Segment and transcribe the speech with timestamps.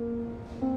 [0.00, 0.69] う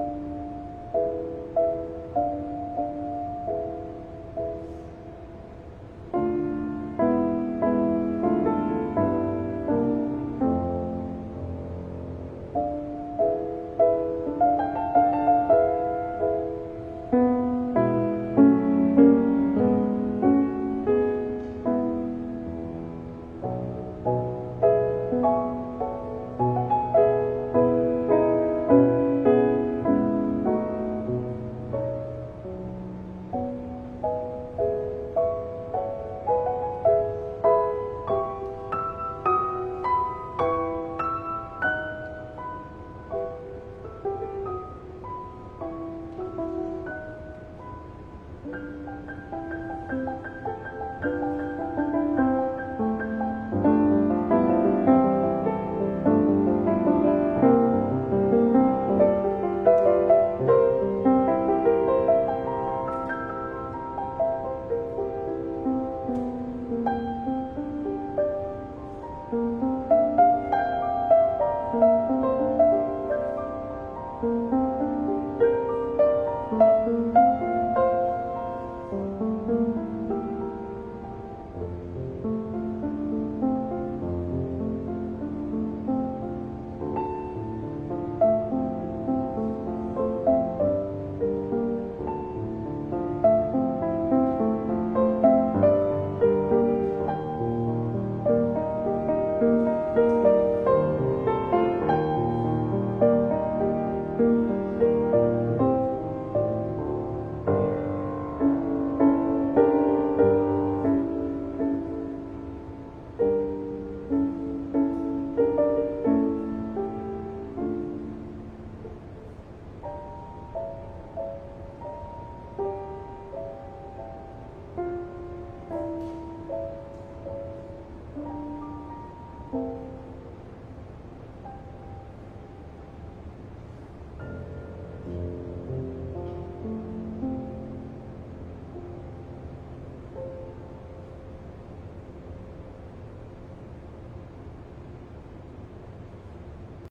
[0.00, 0.43] ん。